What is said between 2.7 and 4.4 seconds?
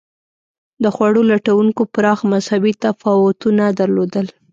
تفاوتونه درلودل.